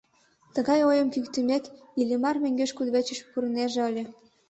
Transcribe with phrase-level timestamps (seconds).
[0.55, 1.63] Тыгай ойым кӱктымек,
[1.99, 4.03] Иллимар мӧҥгеш кудывечыш пурынеже ыле.